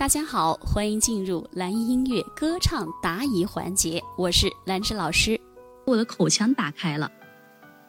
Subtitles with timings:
[0.00, 5.38] 大家好，欢迎进入蓝音音乐歌唱答疑环节，我是兰芝老师。
[5.84, 7.12] 我的口腔打开了，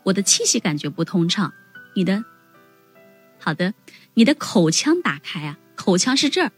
[0.04, 1.54] 我的气息感觉不通畅。
[1.96, 2.22] 你的，
[3.40, 3.74] 好的，
[4.14, 6.52] 你的口腔打开啊，口腔是这儿，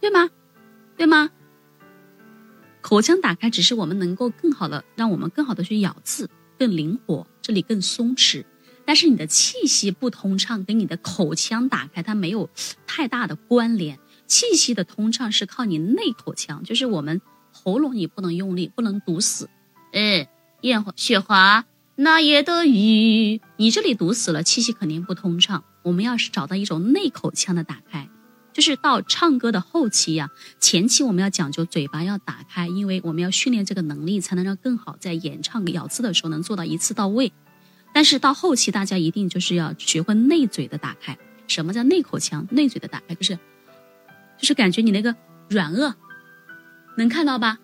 [0.00, 0.28] 对吗？
[0.96, 1.30] 对吗？
[2.80, 6.28] 口腔打开只是我们能够更好的让我们更好的去咬字，
[6.58, 8.44] 更灵活，这里更松弛。
[8.84, 12.50] 但是你的气息不通畅，跟你的口腔打开它没有
[12.84, 14.00] 太大的关联。
[14.32, 19.50] 气息的通畅是靠你内口腔，就是我们喉咙你不能用力，不能堵死。
[19.92, 20.26] 嗯，
[20.62, 25.64] 艳华雪华那夜的雨，你这里堵死了，气息肯定不通畅。
[25.82, 28.08] 我们要是找到一种内口腔的打开，
[28.54, 37.30] 就是到唱歌的后期呀，前期我们要讲究嘴巴要打开，因为我们要训练这个能力，才能让更好在演唱咬字的时候能做到一次到位。
[37.92, 41.18] 但是到后期，大家一定就是要学会内嘴的打开。
[41.48, 42.46] 什么叫内口腔？
[42.50, 43.38] 内嘴的打开就是。
[44.42, 45.14] 就是感觉你那个
[45.48, 45.94] 软腭，
[46.96, 47.60] 能看到吧？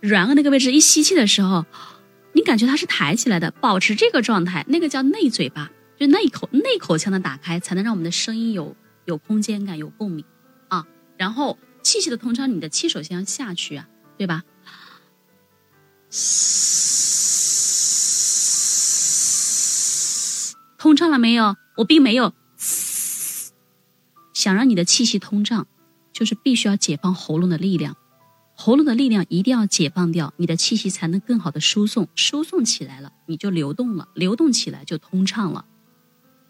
[0.00, 1.66] 软腭那个位置一吸气的时候，
[2.34, 10.24] 你感觉它是抬起来的，保持这个状态，那个叫内嘴巴，就内口内口腔的打开，才能让我们的声音有有空间感、有共鸣
[10.68, 10.86] 啊。
[11.16, 14.44] 然后气息的通畅，你的气首先要下去啊，对吧？
[20.78, 21.56] 通畅了没有？
[21.76, 22.93] 我并没有嘶。
[24.34, 25.66] 想让你的气息通畅，
[26.12, 27.96] 就是必须要解放喉咙的力量，
[28.54, 35.64] 喉咙的力量一定要解放掉，你的气息才能更好的输送，输送起来了，你就流动了，流动起来就通畅了，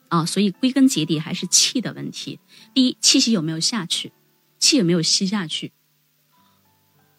[0.08, 2.40] 啊，所以归根结底还是气的问题。
[2.74, 4.12] 第一，气息有没有下去，
[4.58, 5.72] 气有没有吸下去，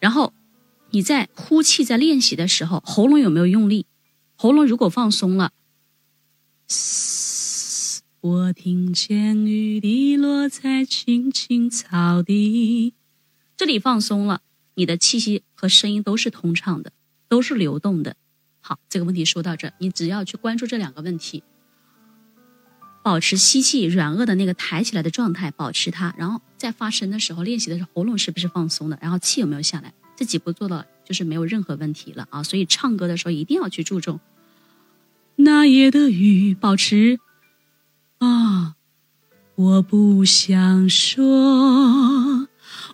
[0.00, 0.34] 然后
[0.90, 3.86] 你在呼气在练习的时候，喉咙有没有用力，
[4.34, 5.52] 喉咙如果放松了。
[8.26, 12.92] 我听见雨滴落在青青草地，
[13.56, 14.40] 这里放松了，
[14.74, 16.90] 你的气息和声音都是通畅的，
[17.28, 18.16] 都是流动的。
[18.60, 21.44] 好，这个问题说到这，你只要去关注这两个问题，
[23.04, 32.42] 保持吸气软腭的那个抬起来的状态，保持它，然后在发声的时候练习的时候，喉咙是不是放松的，然后气有没有下来，这几步做到就是没有任何问题了啊！
[32.42, 34.18] 所以唱歌的时候一定要去注重
[35.36, 37.20] 那夜的雨，保持。
[38.26, 38.74] 啊，
[39.54, 42.48] 我不想说，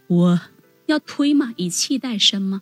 [0.07, 0.41] 我
[0.85, 1.55] 要推吗？
[1.57, 2.61] 以气带声吗？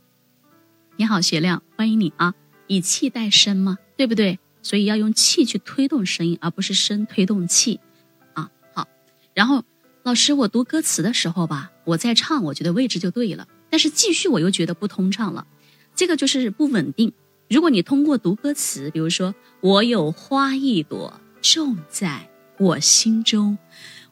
[0.97, 2.33] 你好，学亮，欢迎你啊！
[2.69, 3.79] 以气带声吗？
[3.97, 4.39] 对不对？
[4.63, 7.81] 所以要用气去推动声音，而不是声推动气
[8.35, 8.53] 啊。
[8.73, 8.87] 好，
[9.35, 9.65] 然后
[10.05, 15.45] 老师，我读歌词的时候吧，我在唱，我觉得位置就对了，但是继续我又觉得不通畅了，
[15.97, 17.13] 这个就是不稳定。
[17.49, 22.30] 如果你通过读歌词，比如说我有花一朵种在。
[22.61, 23.57] 我心中，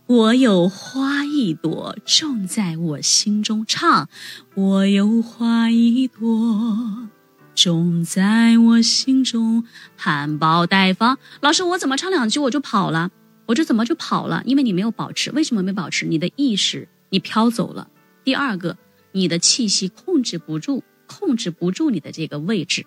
[0.07, 3.63] 我有花一朵种在我心中。
[3.67, 4.09] 唱，
[4.55, 7.11] 我有花一朵
[7.55, 9.65] 种在我心中，
[9.99, 11.19] 含苞待放。
[11.43, 13.11] 老师，我怎么唱两句我就跑了？
[13.45, 14.43] 我这怎么就跑了？
[14.47, 15.31] 因为你没有保持。
[15.33, 16.07] 为什么没保持？
[16.07, 17.91] 你的意识你飘走了。
[18.25, 18.79] 第二个，
[19.13, 22.87] 你的气息控制不住，控制不住你的这个位置。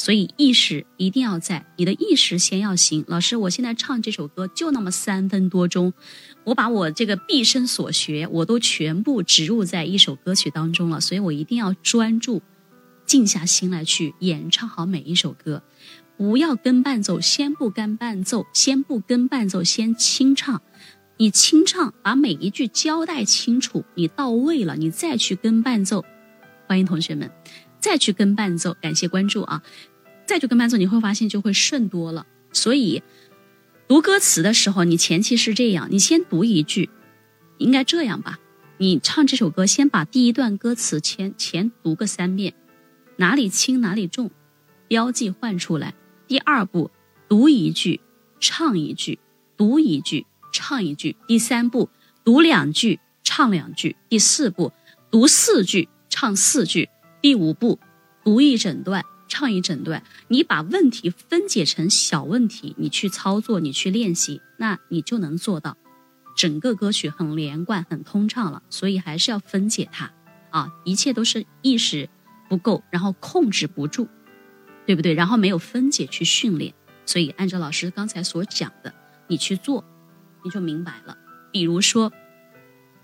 [0.00, 3.04] 所以意识一定要在，你的意识先要行。
[3.06, 5.92] 老师，我现在唱这首歌就那么三分多钟，
[6.44, 11.02] 我把我这个毕生所学，我都全部植入在一首歌曲当中了。
[11.02, 12.40] 所以我一定要专注，
[13.04, 15.62] 静下心来去演唱好每一首歌，
[16.16, 20.62] 不要跟伴奏，先不跟伴奏，先不跟伴奏，先清唱。
[21.18, 26.02] 你清唱，把每一句交代清楚，你到位了，你再去跟伴奏。
[26.66, 27.30] 欢迎同学们，
[27.78, 28.74] 再去跟伴奏。
[28.80, 29.62] 感谢关注啊。
[30.30, 32.24] 再去跟伴奏，你会发现就会顺多了。
[32.52, 33.02] 所以
[33.88, 36.88] 读歌词的时候，你前期是这样：你先读一句，
[37.58, 38.38] 应该这样吧？
[38.78, 42.54] 你唱这首歌，先把第一段歌词前前读个三遍，
[43.16, 44.30] 哪里轻哪里重，
[44.86, 45.94] 标记换出来。
[46.28, 46.92] 第二步，
[47.28, 48.00] 读一句，
[48.38, 49.18] 唱一句，
[49.56, 51.16] 读一句，唱一句。
[51.26, 51.90] 第三步，
[52.22, 53.96] 读两句，唱两句。
[54.08, 54.72] 第四步，
[55.10, 56.88] 读四句，唱四句。
[57.20, 57.80] 第五步，
[58.22, 59.04] 读一整段。
[59.30, 65.78] 唱一整段，你把问题分解成小问题，你去操作，你去练习，那你就能做到
[66.36, 68.62] 整个歌曲很连贯、很通畅了。
[68.68, 70.10] 所以还是要分解它
[70.50, 72.10] 啊，一切都是意识
[72.48, 74.08] 不够，然后控制不住，
[74.84, 75.14] 对不对？
[75.14, 76.74] 然后没有分解去训练，
[77.06, 78.92] 所以按照老师刚才所讲的，
[79.28, 79.84] 你去做，
[80.42, 81.16] 你就明白了。
[81.52, 82.12] 比如说，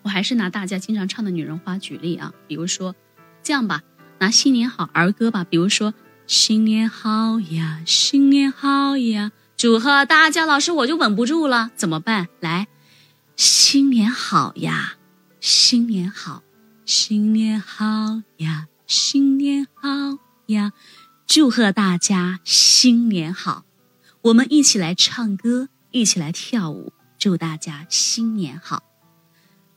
[0.02, 2.96] 我还是拿大家经常唱的《女人花》举例啊，比如说
[3.44, 3.82] 这样吧，
[4.18, 5.94] 拿新年好儿歌吧，比如说。
[6.26, 9.30] 新年好呀，新年好呀！
[9.56, 12.26] 祝贺大家，老师我就稳不住了，怎么办？
[12.40, 12.66] 来，
[13.36, 14.96] 新年好呀，
[15.40, 16.42] 新年好，
[16.84, 20.72] 新年好呀，新年好呀！
[21.28, 23.64] 祝贺大家新年好！
[24.22, 28.82] 我们一起来唱歌，一起来跳舞，祝大家新年好，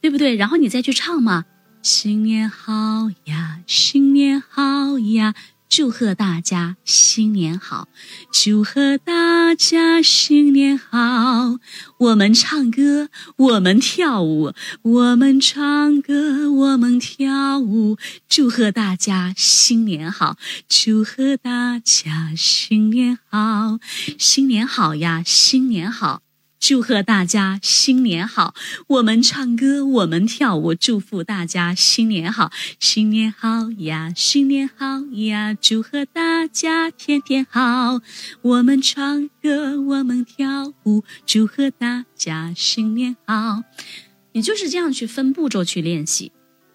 [0.02, 0.36] 对不对？
[0.36, 1.46] 然后你再去唱嘛，
[1.84, 5.36] 新年好呀，新年好呀！
[5.70, 7.88] 祝贺大家新年好！
[8.34, 11.60] 祝贺大家新年好！
[12.00, 14.52] 我们唱歌，我们跳舞，
[14.82, 17.98] 我们唱歌，我们跳舞。
[18.28, 20.38] 祝贺大家新年好！
[20.68, 23.78] 祝贺大家新年好！
[24.18, 26.24] 新年好呀，新年好！
[26.60, 28.54] 祝贺大家新年好！
[28.88, 35.54] 我们唱歌，我们跳舞，祝福大家新年好，新年好呀，新年好呀！
[35.54, 38.02] 祝贺大家天天好！
[38.42, 43.64] 我们唱歌，我们跳舞，祝贺大家新年好！
[44.34, 46.34] 你就是这样去分步骤去练习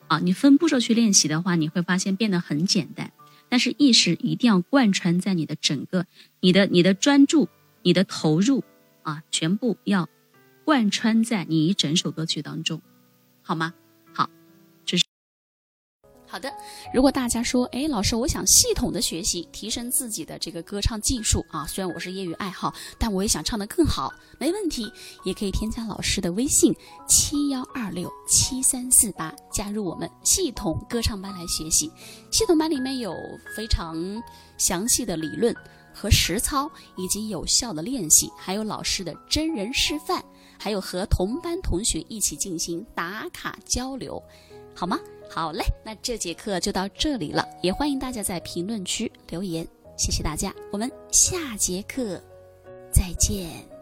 [0.09, 0.19] 啊！
[0.19, 3.13] 你分步骤去练习的话，你会发现变得很简单。
[3.51, 6.07] 但是意识一定要贯穿在你的整个、
[6.41, 7.49] 你的、你的专注、
[7.83, 8.65] 你的投入。
[9.05, 10.09] 啊，全部要
[10.65, 12.83] 贯穿在你整首歌曲当中，
[13.43, 13.73] 好吗？
[14.13, 14.29] 好，
[14.85, 15.05] 这是
[16.27, 16.51] 好的。
[16.93, 24.91] 如果大家说，哎，老师，我想系统的学习，提升自己的这个歌唱技术啊，虽然我是业余爱好，但我也想唱得更好，没问题，
[25.25, 26.75] 也可以添加老师的微信
[27.07, 31.93] 七幺二六七三四八，加入我们系统歌唱班来学习。
[32.33, 33.15] 系统班里面有
[33.55, 33.95] 非常
[34.57, 35.55] 详细的理论。
[35.95, 40.23] 和实操以及有效的练习，还有老师的真人示范，
[40.59, 44.23] 还有和同班同学一起进行打卡交流，
[44.75, 44.99] 好吗？
[45.31, 52.21] 好嘞，那这节课就到这里了，也欢迎大家在评论区留言，谢谢大家，我们下节课
[52.93, 53.74] 再见。